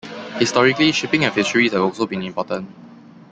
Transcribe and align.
Historically, 0.39 0.91
shipping 0.91 1.23
and 1.25 1.31
fisheries 1.31 1.73
have 1.73 1.81
also 1.83 2.07
been 2.07 2.23
important. 2.23 2.67